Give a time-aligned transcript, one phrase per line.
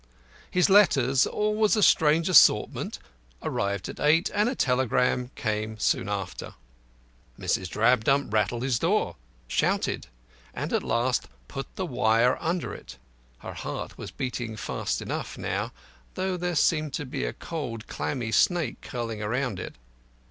[0.49, 2.97] His letters, always a strange assortment,
[3.43, 6.55] arrived at eight, and a telegram came soon after.
[7.39, 7.69] Mrs.
[7.69, 9.15] Drabdump rattled his door,
[9.47, 10.07] shouted,
[10.55, 12.97] and at last put the wire under it.
[13.41, 15.71] Her heart was beating fast enough now,
[16.15, 19.75] though there seemed to be a cold, clammy snake curling round it.